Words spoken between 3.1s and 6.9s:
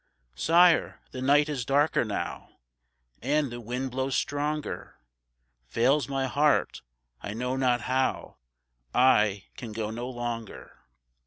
And the wind blows stronger; Fails my heart,